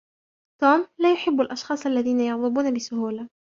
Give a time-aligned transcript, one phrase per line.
[0.61, 3.27] توم لا يحب الأشخاص الذين يغضبون بسهولة.